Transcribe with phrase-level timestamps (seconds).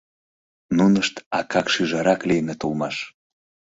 [0.77, 2.95] Нунышт акак-шӱжарак лийыныт улмаш.